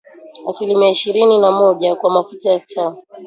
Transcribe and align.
asilimia 0.49 0.89
ishirini 0.89 1.37
na 1.37 1.51
moja 1.51 1.95
kwa 1.95 2.11
mafuta 2.11 2.49
ya 2.51 2.59
taa 2.59 2.95